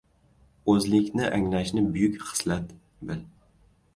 —O‘zlikni 0.73 1.27
anglashni 1.37 1.85
buyuk 1.97 2.17
xislat 2.31 2.75
bil. 3.11 3.21